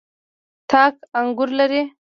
[0.69, 1.81] تاک انګور لري.